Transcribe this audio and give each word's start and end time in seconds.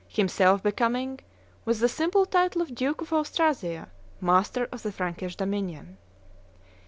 himself 0.07 0.63
becoming, 0.63 1.19
with 1.63 1.79
the 1.79 1.87
simple 1.87 2.25
title 2.25 2.59
of 2.59 2.73
Duke 2.73 3.01
of 3.01 3.13
Austrasia, 3.13 3.87
master 4.19 4.67
of 4.71 4.81
the 4.81 4.91
Frankish 4.91 5.35
dominion. 5.35 5.99